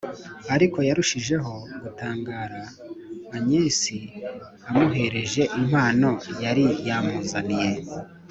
[0.55, 2.61] Ariko yarushijeho gutangara
[3.37, 3.79] Agnes
[4.69, 6.09] amuhereje impano
[6.43, 7.69] yari yamuzaniye